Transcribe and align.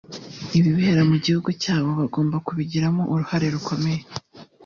Ibibera 0.57 1.01
mu 1.09 1.15
gihugu 1.25 1.49
cyabo 1.63 1.89
bagomba 1.99 2.35
kubigiramo 2.45 3.01
uruhare 3.13 3.47
rukomeye 3.55 4.01